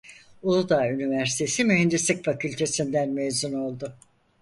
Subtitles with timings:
[0.41, 3.93] Uludağ Üniversitesi Mühendislik Fakültesinden mezun oldu.